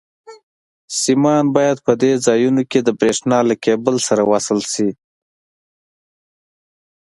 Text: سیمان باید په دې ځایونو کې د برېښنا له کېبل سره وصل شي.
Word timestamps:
سیمان 1.01 1.45
باید 1.55 1.77
په 1.85 1.93
دې 2.01 2.11
ځایونو 2.25 2.63
کې 2.71 2.79
د 2.83 2.89
برېښنا 2.99 3.39
له 3.49 3.55
کېبل 3.63 3.95
سره 4.07 4.21
وصل 4.31 4.59
شي. 4.71 4.89